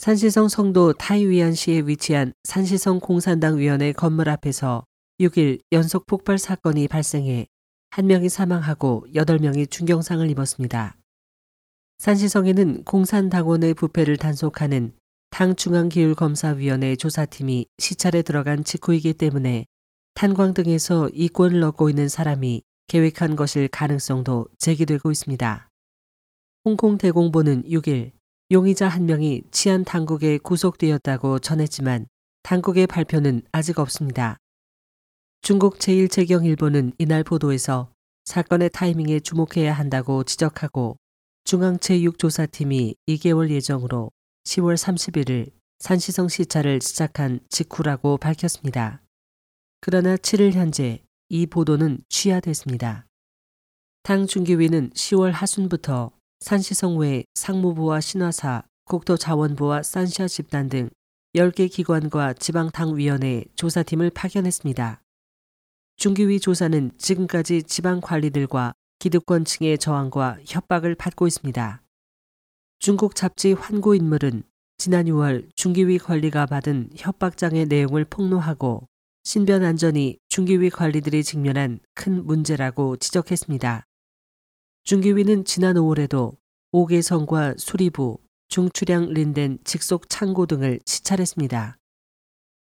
[0.00, 4.82] 산시성 성도 타이위안시에 위치한 산시성 공산당 위원회 건물 앞에서
[5.20, 7.46] 6일 연속 폭발 사건이 발생해
[7.90, 10.96] 한 명이 사망하고 8명이 중경상을 입었습니다.
[11.98, 14.94] 산시성에는 공산당원의 부패를 단속하는
[15.32, 19.66] 당중앙기율검사위원회 조사팀이 시찰에 들어간 직후이기 때문에
[20.14, 25.68] 탄광 등에서 이권을 얻고 있는 사람이 계획한 것일 가능성도 제기되고 있습니다.
[26.64, 28.12] 홍콩 대공보는 6일
[28.52, 32.06] 용의자 한 명이 치안 당국에 구속되었다고 전했지만
[32.42, 34.38] 당국의 발표는 아직 없습니다.
[35.40, 37.92] 중국 제1재경일보는 이날 보도에서
[38.24, 40.96] 사건의 타이밍에 주목해야 한다고 지적하고
[41.44, 44.10] 중앙 제6조사팀이 2개월 예정으로
[44.44, 49.00] 10월 31일 산시성 시찰을 시작한 직후라고 밝혔습니다.
[49.80, 53.06] 그러나 7일 현재 이 보도는 취하됐습니다.
[54.02, 60.88] 당 중기위는 10월 하순부터 산시성 외 상무부와 신화사, 국토자원부와 산샤 집단 등
[61.34, 65.02] 10개 기관과 지방당위원회 조사팀을 파견했습니다.
[65.96, 71.82] 중기위 조사는 지금까지 지방관리들과 기득권층의 저항과 협박을 받고 있습니다.
[72.78, 74.42] 중국 잡지 환고인물은
[74.78, 78.88] 지난 6월 중기위 관리가 받은 협박장의 내용을 폭로하고
[79.24, 83.84] 신변 안전이 중기위 관리들이 직면한 큰 문제라고 지적했습니다.
[84.84, 86.36] 중기위는 지난 5월에도
[86.72, 91.76] 오개성과 수리부, 중추량 린덴 직속 창고 등을 시찰했습니다.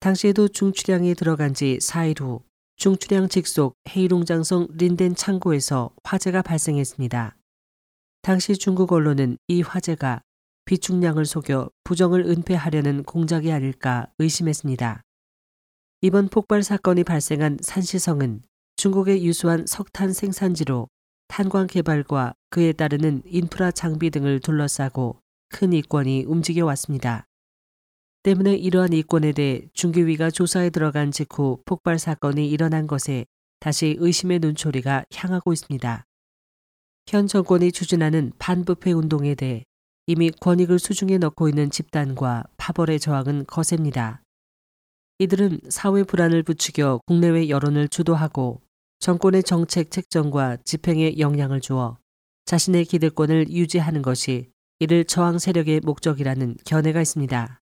[0.00, 2.42] 당시에도 중추량이 들어간 지 4일 후
[2.76, 7.36] 중추량 직속 헤이룽장성 린덴 창고에서 화재가 발생했습니다.
[8.22, 10.22] 당시 중국 언론은 이 화재가
[10.64, 15.02] 비축량을 속여 부정을 은폐하려는 공작이 아닐까 의심했습니다.
[16.00, 18.42] 이번 폭발 사건이 발생한 산시성은
[18.76, 20.88] 중국의 유수한 석탄 생산지로
[21.30, 27.24] 탄광 개발과 그에 따르는 인프라 장비 등을 둘러싸고 큰 이권이 움직여 왔습니다.
[28.24, 33.26] 때문에 이러한 이권에 대해 중기위가 조사에 들어간 직후 폭발 사건이 일어난 것에
[33.60, 36.04] 다시 의심의 눈초리가 향하고 있습니다.
[37.06, 39.64] 현 정권이 추진하는 반부패 운동에 대해
[40.08, 44.20] 이미 권익을 수중에 넣고 있는 집단과 파벌의 저항은 거셉니다.
[45.20, 48.60] 이들은 사회 불안을 부추겨 국내외 여론을 주도하고
[49.00, 51.96] 정권의 정책 책정과 집행에 영향을 주어
[52.44, 57.60] 자신의 기득권을 유지하는 것이 이를 저항 세력의 목적이라는 견해가 있습니다.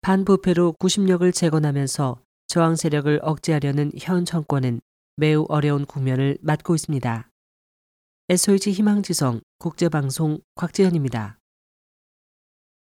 [0.00, 4.80] 반부패로 구심력을 재건하면서 저항 세력을 억제하려는 현 정권은
[5.16, 7.28] 매우 어려운 국면을 맞고 있습니다.
[8.30, 11.37] SOH 희망지성 국제방송 곽지현입니다.